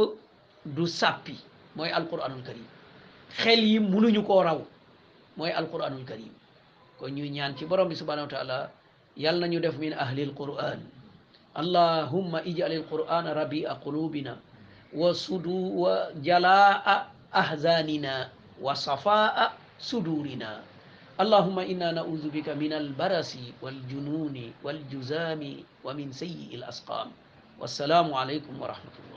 du 0.65 0.85
sàppi 0.87 1.35
mooy 1.75 1.89
alquranul 1.89 2.43
karim 2.43 2.67
xel 3.37 3.59
yi 3.59 3.79
munuñu 3.79 4.21
raw 4.43 4.61
mooy 5.37 5.51
alquranul 5.51 6.05
karim 6.05 6.33
kon 6.99 7.09
ñuy 7.11 7.29
ñaan 7.29 7.57
ci 7.57 7.65
borom 7.65 7.89
bi 7.89 7.95
subhanahu 7.95 8.29
wa 8.29 8.33
taala 8.37 8.71
yal 9.17 9.41
def 9.61 9.77
min 9.77 9.93
ahlil 9.93 10.33
quran 10.33 10.79
allahumma 11.55 12.43
ij'alil 12.45 12.83
qur'ana 12.91 13.33
rabi'a 13.33 13.75
qulubina 13.79 14.37
wa 14.93 15.13
sudu 15.13 15.79
wa 15.81 16.11
jalaa 16.21 17.14
أحزاننا 17.33 18.29
وصفاء 18.61 19.53
صدورنا 19.79 20.63
اللهم 21.19 21.59
إنا 21.59 21.91
نعوذ 21.91 22.29
بك 22.29 22.49
من 22.49 22.73
البرس 22.73 23.37
والجنون 23.61 24.53
والجزام 24.63 25.63
ومن 25.83 26.11
سيء 26.11 26.49
الأسقام 26.55 27.11
والسلام 27.59 28.13
عليكم 28.13 28.61
ورحمة 28.61 28.91
الله 28.99 29.14